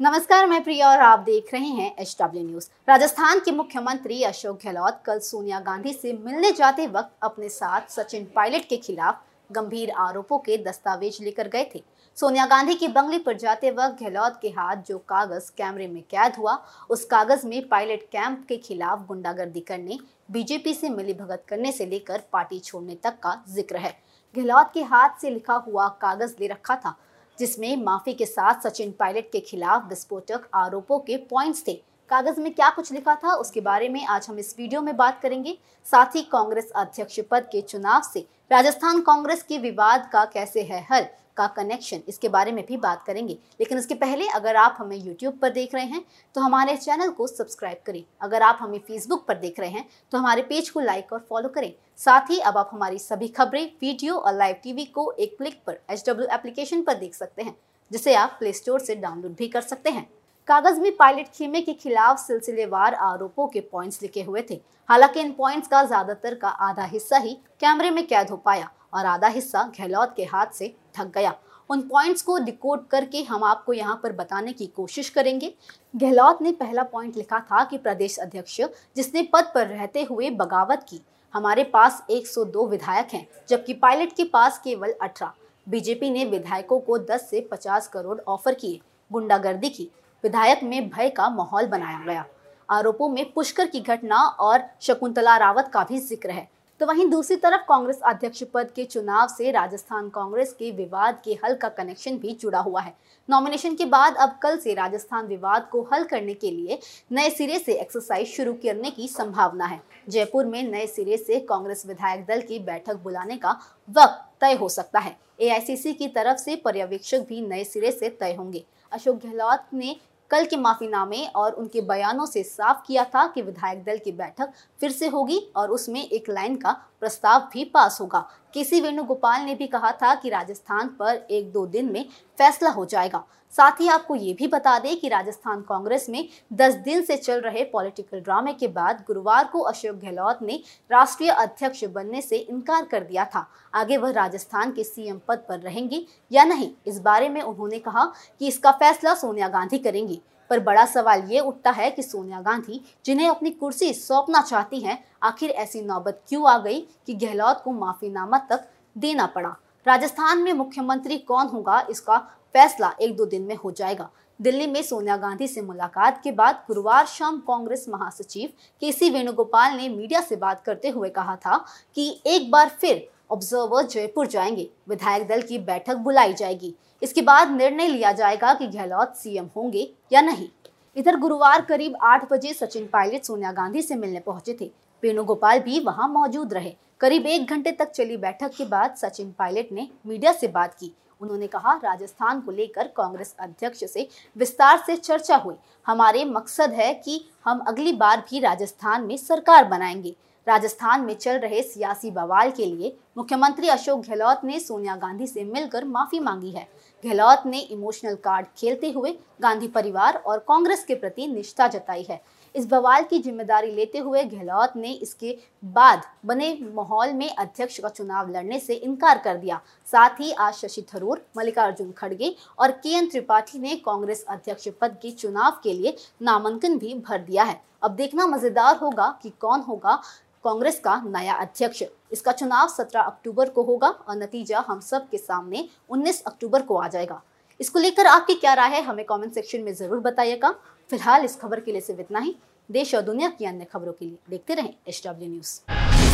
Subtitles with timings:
[0.00, 4.58] नमस्कार, मैं प्रिया और आप देख रहे हैं एच डब्ल्यू न्यूज़ राजस्थान के मुख्यमंत्री अशोक
[4.64, 9.90] गहलोत कल सोनिया गांधी से मिलने जाते वक्त अपने साथ सचिन पायलट के खिलाफ गंभीर
[9.98, 11.82] आरोपों के दस्तावेज़ लेकर गए थे।
[12.16, 16.36] सोनिया गांधी की बंगले पर जाते वक्त गहलोत के हाथ जो कागज़ कैमरे में कैद
[16.38, 16.56] हुआ,
[16.90, 19.98] उस कागज़ में पायलट कैंप के खिलाफ गुंडागर्दी करने,
[20.30, 23.96] बीजेपी से मिली भगत करने से लेकर पार्टी छोड़ने तक का ज़िक्र है।
[24.34, 26.96] गहलोत के हाथ से लिखा हुआ कागज़ ले रखा था
[27.38, 31.74] जिसमें माफ़ी के साथ सचिन पायलट के खिलाफ विस्फोटक आरोपों के पॉइंट्स थे।
[32.10, 35.20] कागज़ में क्या कुछ लिखा था, उसके बारे में आज हम इस वीडियो में बात
[35.22, 40.62] करेंगे। साथ ही कांग्रेस अध्यक्ष पद के चुनाव से राजस्थान कांग्रेस के विवाद का कैसे
[40.62, 41.06] है हल
[41.38, 45.38] का कनेक्शन इसके बारे में भी बात करेंगे। लेकिन उसके पहले अगर आप हमें यूट्यूब
[45.38, 49.38] पर देख रहे हैं तो हमारे चैनल को सब्सक्राइब करें। अगर आप हमें फेसबुक पर
[49.38, 52.70] देख रहे हैं तो हमारे पेज को लाइक और फॉलो करें। साथ ही अब आप
[52.72, 57.14] हमारी सभी खबरें वीडियो और लाइव टीवी को एक क्लिक पर एच एप्लीकेशन पर देख
[57.14, 57.56] सकते हैं,
[57.90, 60.08] जिसे आप प्ले स्टोर से डाउनलोड भी कर सकते हैं।
[60.48, 65.32] कागज़ में पायलट खेमे के खिलाफ सिलसिलेवार आरोपों के पॉइंट्स लिखे हुए थे। हालाँकि इन
[65.32, 69.62] पॉइंट्स का ज़्यादातर का आधा हिस्सा ही कैमरे में कैद हो पाया और आधा हिस्सा
[69.78, 71.34] गहलोत के हाथ से ढक गया।
[71.70, 75.52] उन पॉइंट्स को डिकोड करके हम आपको यहाँ पर बताने की कोशिश करेंगे।
[75.94, 78.60] गहलोत ने पहला पॉइंट लिखा था कि प्रदेश अध्यक्ष,
[78.96, 81.00] जिसने पद पर रहते हुए बगावत की,
[81.34, 85.32] हमारे पास 102 विधायक हैं, जबकि पायलट के पास केवल 18
[85.66, 89.90] बीजेपी ने विधायकों को 10 से 50 करोड़ ऑफ़र किए, गुंडागर्दी की,
[90.24, 92.24] विधायक में भय का माहौल बनाया गया।
[92.68, 96.48] आरोपों में पुष्कर की घटना और शकुंतला रावत का भी ज़िक्र है।
[96.80, 101.32] तो वहीं दूसरी तरफ़ कांग्रेस अध्यक्ष पद के चुनाव से राजस्थान कांग्रेस के विवाद के
[101.44, 102.92] हल का कनेक्शन भी जुड़ा हुआ है।
[103.28, 106.78] नॉमिनेशन के बाद अब कल से राजस्थान विवाद को हल करने के लिए
[107.12, 111.84] नए सिरे से एक्सरसाइज शुरू करने की संभावना है। जयपुर में नए सिरे से कांग्रेस
[111.86, 116.56] विधायक दल की बैठक बुलाने का वक्त तय हो सकता है। एआईसीसी की तरफ़ से
[116.56, 119.96] पर्यवेक्षक भी नए सिरे से तय होंगे। अशोक गहलोत ने
[120.30, 124.52] कल के माफीनामे और उनके बयानों से साफ़ किया था कि विधायक दल की बैठक
[124.80, 129.54] फिर से होगी और उसमें एक लाइन का प्रस्ताव भी पास होगा। केसी वेणुगोपाल ने
[129.54, 132.04] भी कहा था कि राजस्थान पर एक दो दिन में
[132.38, 133.24] फैसला हो जाएगा।
[133.54, 137.40] साथ ही आपको ये भी बता दें कि राजस्थान कांग्रेस में 10 दिन से चल
[137.40, 142.84] रहे पॉलिटिकल ड्रामे के बाद गुरुवार को अशोक गहलोत ने राष्ट्रीय अध्यक्ष बनने से इनकार
[142.84, 147.28] कर दिया था। आगे वह राजस्थान के सीएम पद पर रहेंगे या नहीं, इस बारे
[147.28, 148.04] में उन्होंने कहा
[148.40, 150.20] कि इसका फैसला सोनिया गांधी करेंगी।
[150.50, 154.98] पर बड़ा सवाल ये उठता है कि सोनिया गांधी जिन्हें अपनी कुर्सी सौंपना चाहती हैं,
[155.22, 159.56] आखिर ऐसी नौबत क्यों आ गई कि गहलोत को माफीनामा तक देना पड़ा?
[159.86, 161.80] राजस्थान में मुख्यमंत्री कौन होगा?
[161.90, 162.18] इसका
[162.54, 164.08] फैसला एक दो दिन में हो जाएगा।
[164.40, 168.48] दिल्ली में सोनिया गांधी से मुलाकात के बाद गुरुवार शाम कांग्रेस महासचिव
[168.82, 171.56] के सी वेणुगोपाल ने मीडिया से बात करते हुए कहा था
[171.96, 177.50] कि एक बार फिर ऑब्जर्वर जयपुर जाएँगे। विधायक दल की बैठक बुलाई जाएगी। इसके बाद
[177.50, 180.48] निर्णय लिया जाएगा कि गहलोत सीएम होंगे या नहीं।
[180.96, 184.72] इधर गुरुवार करीब आठ बजे सचिन पायलट सोनिया गांधी से मिलने पहुँचे थे।
[185.02, 189.68] वेणुगोपाल भी वहाँ मौजूद रहे। करीब एक घंटे तक चली बैठक के बाद सचिन पायलट
[189.72, 194.96] ने मीडिया से बात की। उन्होंने कहा, राजस्थान को लेकर कांग्रेस अध्यक्ष से विस्तार से
[194.96, 195.54] चर्चा हुई।
[195.86, 200.16] हमारे मकसद है कि हम अगली बार भी राजस्थान में सरकार बनाएँगे।
[200.48, 205.44] राजस्थान में चल रहे सियासी बवाल के लिए मुख्यमंत्री अशोक गहलोत ने सोनिया गांधी से
[205.44, 206.62] मिलकर माफ़ी मांगी है।
[207.04, 209.10] गहलोत ने इमोशनल कार्ड खेलते हुए
[209.42, 212.20] गांधी परिवार और कांग्रेस के प्रति निष्ठा जताई है।
[212.54, 215.36] इस बवाल की ज़िम्मेदारी लेते हुए गहलोत ने इसके
[215.72, 220.54] बाद बने माहौल में अध्यक्ष का चुनाव लड़ने से इनकार कर दिया। साथ ही आज
[220.56, 225.72] शशि थरूर, मल्लिकार्जुन खड़गे और के एन त्रिपाठी ने कांग्रेस अध्यक्ष पद के चुनाव के
[225.72, 230.00] लिए नामांकन भी भर दिया है। अब देखना मज़ेदार होगा कि कौन होगा
[230.48, 231.82] कांग्रेस का नया अध्यक्ष।
[232.12, 236.76] इसका चुनाव 17 अक्टूबर को होगा और नतीजा हम सब के सामने 19 अक्टूबर को
[236.76, 237.20] आ जाएगा।
[237.60, 240.50] इसको लेकर आपकी क्या राय है, हमें कमेंट सेक्शन में ज़रूर बताइएगा।
[240.90, 242.34] फ़िलहाल इस खबर के लिए सिर्फ़ इतना ही।
[242.68, 245.58] देश और दुनिया की अन्य खबरों के लिए देखते रहें एच न्यूज़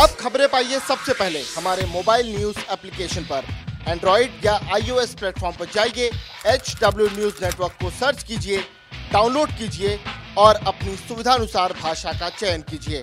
[0.00, 3.44] अब खबरें पाइए सबसे पहले हमारे मोबाइल न्यूज़ एप्लीकेशन पर।
[3.88, 6.10] एंड्रॉइड या आईओएस प्लेटफॉर्म पर जाइए
[6.48, 8.60] एचडब्ल्यू न्यूज़ नेटवर्क को सर्च कीजिए,
[9.12, 9.98] डाउनलोड कीजिए
[10.38, 13.02] और अपनी सुविधानुसार भाषा का चयन कीजिए।